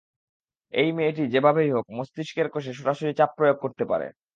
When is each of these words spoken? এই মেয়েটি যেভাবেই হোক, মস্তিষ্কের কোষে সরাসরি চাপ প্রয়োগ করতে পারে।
এই 0.73 0.89
মেয়েটি 0.97 1.23
যেভাবেই 1.33 1.69
হোক, 1.71 1.85
মস্তিষ্কের 1.97 2.47
কোষে 2.53 2.71
সরাসরি 2.73 3.11
চাপ 3.19 3.31
প্রয়োগ 3.37 3.57
করতে 3.61 3.83
পারে। 3.91 4.07